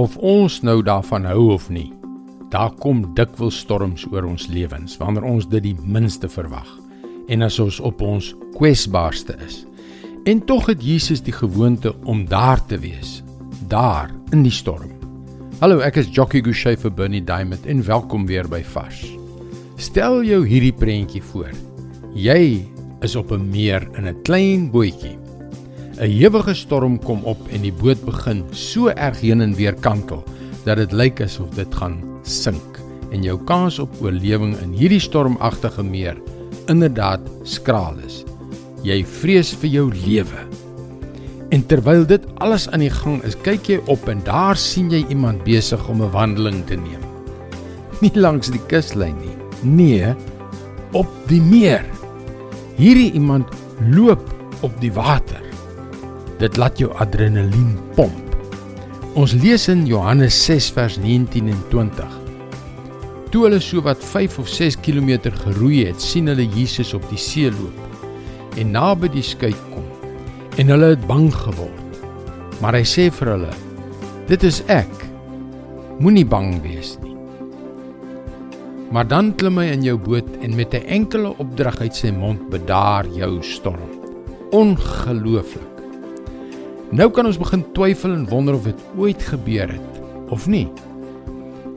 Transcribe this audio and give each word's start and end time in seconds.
Of 0.00 0.14
ons 0.24 0.62
nou 0.64 0.78
daarvan 0.80 1.26
hou 1.28 1.50
of 1.52 1.66
nie, 1.68 1.90
daar 2.48 2.70
kom 2.80 3.02
dikwels 3.18 3.58
storms 3.60 4.06
oor 4.08 4.24
ons 4.24 4.46
lewens 4.48 4.94
wanneer 4.96 5.26
ons 5.28 5.44
dit 5.50 5.60
die 5.66 5.74
minste 5.84 6.30
verwag 6.32 6.68
en 7.30 7.44
as 7.44 7.58
ons 7.60 7.82
op 7.84 8.00
ons 8.00 8.30
kwesbaarste 8.54 9.36
is. 9.44 9.58
En 10.30 10.40
tog 10.48 10.70
het 10.70 10.80
Jesus 10.80 11.20
die 11.26 11.34
gewoonte 11.36 11.92
om 12.08 12.24
daar 12.30 12.62
te 12.70 12.78
wees, 12.80 13.18
daar 13.68 14.08
in 14.32 14.40
die 14.46 14.54
storm. 14.54 14.88
Hallo, 15.60 15.82
ek 15.84 16.00
is 16.00 16.08
Jockey 16.08 16.40
Gouchee 16.40 16.80
vir 16.80 16.96
Bernie 16.96 17.20
Diamond 17.20 17.68
en 17.68 17.84
welkom 17.84 18.24
weer 18.30 18.48
by 18.48 18.62
Vars. 18.72 19.04
Stel 19.76 20.22
jou 20.24 20.46
hierdie 20.48 20.72
prentjie 20.72 21.22
voor. 21.32 21.52
Jy 22.16 22.64
is 23.04 23.20
op 23.20 23.32
'n 23.32 23.50
meer 23.52 23.84
in 23.98 24.08
'n 24.08 24.22
klein 24.24 24.70
bootjie. 24.70 25.18
'n 26.00 26.08
Ewige 26.08 26.54
storm 26.54 26.94
kom 27.04 27.20
op 27.28 27.40
en 27.52 27.60
die 27.60 27.72
boot 27.76 28.00
begin 28.06 28.38
so 28.56 28.88
erg 28.88 29.18
heen 29.20 29.42
en 29.44 29.52
weer 29.54 29.74
kantel 29.84 30.22
dat 30.64 30.78
dit 30.80 30.92
lyk 30.96 31.20
asof 31.20 31.50
dit 31.58 31.74
gaan 31.76 31.98
sink 32.24 32.78
en 33.12 33.20
jou 33.22 33.36
kans 33.44 33.76
op 33.78 33.92
oorlewing 34.00 34.54
in 34.62 34.72
hierdie 34.72 35.00
stormagtige 35.00 35.84
meer 35.84 36.16
inderdaad 36.72 37.20
skraal 37.44 37.98
is. 38.06 38.22
Jy 38.86 39.02
vrees 39.04 39.50
vir 39.60 39.68
jou 39.74 39.84
lewe. 39.92 40.46
En 41.52 41.66
terwyl 41.68 42.06
dit 42.06 42.24
alles 42.40 42.64
aan 42.70 42.80
die 42.80 42.92
gang 42.94 43.20
is, 43.28 43.36
kyk 43.44 43.68
jy 43.68 43.78
op 43.92 44.08
en 44.08 44.24
daar 44.24 44.56
sien 44.56 44.88
jy 44.88 45.02
iemand 45.12 45.44
besig 45.44 45.84
om 45.88 46.00
'n 46.00 46.14
wandeling 46.16 46.64
te 46.64 46.80
neem. 46.80 47.04
Nie 48.00 48.14
langs 48.14 48.48
die 48.48 48.64
kuslyn 48.72 49.18
nie. 49.20 49.36
Nee, 49.62 50.14
op 50.92 51.10
die 51.28 51.42
meer. 51.42 51.84
Hierdie 52.76 53.12
iemand 53.12 53.44
loop 53.92 54.24
op 54.62 54.72
die 54.80 54.92
water. 54.92 55.50
Dit 56.40 56.56
laat 56.56 56.78
jou 56.80 56.88
adrenalien 56.96 57.74
pomp. 57.98 58.36
Ons 59.18 59.34
lees 59.42 59.66
in 59.68 59.82
Johannes 59.84 60.36
6 60.46 60.70
vers 60.72 60.96
19 60.96 61.50
en 61.52 61.58
20. 61.68 62.14
Toe 63.30 63.42
hulle 63.44 63.58
so 63.60 63.84
wat 63.84 64.00
5 64.00 64.38
of 64.40 64.48
6 64.48 64.78
km 64.80 65.28
geroei 65.42 65.84
het, 65.90 66.00
sien 66.00 66.30
hulle 66.32 66.46
Jesus 66.48 66.94
op 66.96 67.04
die 67.12 67.20
see 67.20 67.52
loop 67.52 67.86
en 68.58 68.72
naby 68.74 69.10
die 69.12 69.22
skei 69.22 69.52
kom 69.70 69.84
en 70.58 70.72
hulle 70.72 70.94
het 70.94 71.04
bang 71.06 71.28
geword. 71.34 72.00
Maar 72.60 72.80
hy 72.80 72.84
sê 72.88 73.06
vir 73.14 73.34
hulle: 73.36 73.52
"Dit 74.26 74.42
is 74.44 74.62
ek. 74.66 74.90
Moenie 76.00 76.26
bang 76.26 76.56
wees 76.64 76.96
nie." 77.04 77.14
Maar 78.90 79.06
dan 79.06 79.34
klim 79.36 79.60
hy 79.60 79.68
in 79.70 79.84
jou 79.86 79.98
boot 79.98 80.28
en 80.42 80.56
met 80.56 80.74
'n 80.74 80.88
enkele 80.88 81.36
opdrag 81.38 81.80
uit 81.80 81.94
sy 81.94 82.10
mond 82.10 82.50
bedaar 82.50 83.06
jou 83.06 83.42
storm. 83.42 83.92
Ongelooflik. 84.50 85.69
Nou 86.90 87.06
kan 87.14 87.28
ons 87.28 87.38
begin 87.38 87.62
twyfel 87.70 88.16
en 88.16 88.24
wonder 88.26 88.56
of 88.58 88.64
dit 88.66 88.80
ooit 88.98 89.22
gebeur 89.22 89.70
het 89.70 89.98
of 90.34 90.48
nie. 90.50 90.66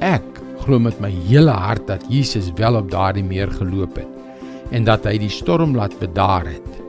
Ek 0.00 0.24
glo 0.64 0.80
met 0.80 0.96
my 1.02 1.10
hele 1.26 1.52
hart 1.52 1.84
dat 1.90 2.06
Jesus 2.08 2.48
wel 2.56 2.78
op 2.78 2.88
daardie 2.92 3.24
meer 3.24 3.52
geloop 3.52 4.00
het 4.00 4.72
en 4.72 4.88
dat 4.88 5.04
hy 5.04 5.18
die 5.20 5.32
storm 5.32 5.76
laat 5.76 5.92
bedaar 6.00 6.48
het. 6.48 6.80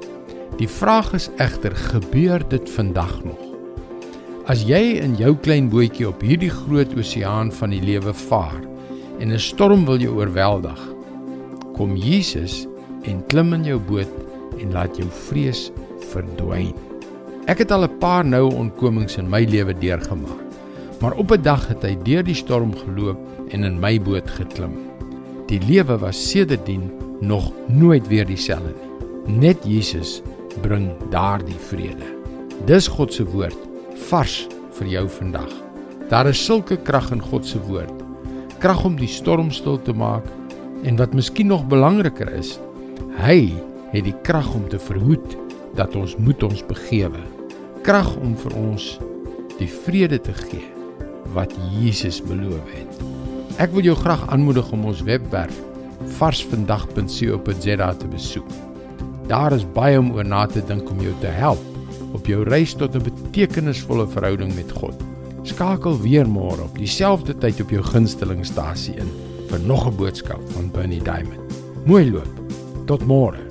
Die 0.56 0.70
vraag 0.72 1.12
is 1.18 1.28
egter, 1.44 1.76
gebeur 1.92 2.40
dit 2.48 2.72
vandag 2.72 3.18
nog? 3.28 3.42
As 4.48 4.64
jy 4.64 5.02
in 5.04 5.18
jou 5.20 5.34
klein 5.36 5.68
bootjie 5.74 6.08
op 6.08 6.24
hierdie 6.24 6.54
groot 6.54 6.96
oseaan 6.96 7.52
van 7.52 7.76
die 7.76 7.84
lewe 7.84 8.14
vaar 8.16 8.62
en 9.20 9.34
'n 9.34 9.40
storm 9.40 9.86
wil 9.86 10.00
jou 10.00 10.16
oorweldig, 10.16 10.80
kom 11.76 11.96
Jesus 12.00 12.64
en 13.04 13.26
klim 13.28 13.54
in 13.54 13.66
jou 13.66 13.80
boot 13.80 14.12
en 14.60 14.72
laat 14.72 14.96
jou 14.96 15.08
vrees 15.28 15.72
verdwyn. 16.14 16.95
Ek 17.46 17.60
het 17.62 17.72
al 17.72 17.86
'n 17.86 17.98
paar 18.02 18.26
nou 18.26 18.50
ontkomings 18.50 19.18
in 19.18 19.30
my 19.30 19.44
lewe 19.46 19.74
deurgemaak, 19.78 20.42
maar 21.00 21.14
op 21.14 21.32
'n 21.32 21.42
dag 21.42 21.68
het 21.68 21.84
hy 21.84 21.96
deur 22.04 22.24
die 22.24 22.34
storm 22.34 22.74
geloop 22.74 23.18
en 23.50 23.64
in 23.64 23.80
my 23.80 24.02
boot 24.02 24.30
geklim. 24.30 24.74
Die 25.46 25.60
lewe 25.62 25.98
was 25.98 26.30
sedertdien 26.30 26.92
nog 27.22 27.52
nooit 27.68 28.08
weer 28.08 28.26
dieselfde 28.26 28.74
nie. 28.74 29.38
Net 29.38 29.58
Jesus 29.64 30.22
bring 30.62 30.90
daardie 31.10 31.60
vrede. 31.70 32.08
Dis 32.66 32.88
God 32.88 33.14
se 33.14 33.26
woord 33.26 33.58
vars 34.10 34.48
vir 34.72 34.88
jou 34.88 35.10
vandag. 35.10 35.54
Daar 36.10 36.28
is 36.28 36.46
sulke 36.46 36.78
krag 36.78 37.12
in 37.12 37.22
God 37.22 37.46
se 37.46 37.60
woord. 37.62 37.94
Krag 38.58 38.86
om 38.86 38.96
die 38.96 39.08
storm 39.08 39.52
stil 39.52 39.82
te 39.82 39.94
maak 39.94 40.26
en 40.84 40.96
wat 40.96 41.14
miskien 41.14 41.48
nog 41.48 41.68
belangriker 41.68 42.34
is, 42.34 42.60
hy 43.18 43.54
het 43.92 44.04
die 44.04 44.16
krag 44.22 44.54
om 44.56 44.70
te 44.70 44.80
verhoed 44.80 45.45
dat 45.76 45.96
ons 45.96 46.16
moet 46.18 46.44
ons 46.44 46.66
begewe. 46.66 47.22
Krag 47.84 48.16
om 48.18 48.36
vir 48.36 48.56
ons 48.60 48.98
die 49.60 49.70
vrede 49.70 50.20
te 50.20 50.34
gee 50.34 50.66
wat 51.36 51.54
Jesus 51.80 52.22
beloof 52.24 52.74
het. 52.74 53.04
Ek 53.62 53.72
wil 53.76 53.88
jou 53.88 53.96
graag 53.96 54.26
aanmoedig 54.34 54.72
om 54.76 54.86
ons 54.90 55.04
webwerf 55.08 55.56
varsvandag.co.za 56.18 57.94
te 57.94 58.08
besoek. 58.12 58.50
Daar 59.28 59.56
is 59.56 59.66
baie 59.74 60.00
om 60.00 60.12
oor 60.16 60.28
na 60.28 60.46
te 60.46 60.62
dink 60.68 60.90
om 60.92 61.02
jou 61.02 61.14
te 61.22 61.32
help 61.32 61.62
op 62.16 62.28
jou 62.30 62.44
reis 62.48 62.74
tot 62.74 62.96
'n 62.96 63.04
betekenisvolle 63.04 64.08
verhouding 64.08 64.56
met 64.56 64.72
God. 64.72 64.96
Skakel 65.44 66.00
weer 66.02 66.26
môre 66.26 66.64
op 66.64 66.78
dieselfde 66.78 67.38
tyd 67.38 67.62
op 67.62 67.70
jou 67.70 67.84
gunstelingstasie 67.84 68.96
in 68.96 69.12
vir 69.50 69.60
nog 69.60 69.88
'n 69.88 69.96
boodskap 69.96 70.42
van 70.52 70.72
Bernie 70.72 71.04
Diamond. 71.04 71.40
Mooi 71.86 72.12
loop. 72.12 72.34
Tot 72.86 73.06
môre. 73.06 73.45